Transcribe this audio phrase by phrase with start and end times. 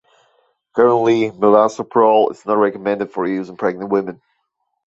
[0.75, 4.19] Currently, melarsoprol is not recommended for use in pregnant women.